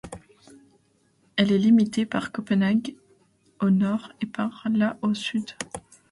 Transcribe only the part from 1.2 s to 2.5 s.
Elle est limitée par